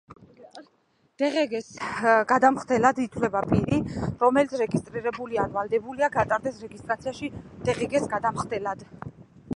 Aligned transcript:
დღგ-ს 1.21 1.67
გადამხდელად 2.31 3.01
ითვლება 3.03 3.43
პირი, 3.53 3.77
რომელიც 4.23 4.57
რეგისტრირებულია 4.63 5.45
ან 5.45 5.55
ვალდებულია 5.59 6.11
გატარდეს 6.19 6.61
რეგისტრაციაში 6.67 7.33
დღგ-ს 7.71 8.15
გადამხდელად. 8.17 8.87